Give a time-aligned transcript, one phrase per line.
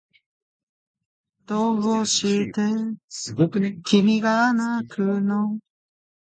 [1.45, 5.59] どうして君がなくの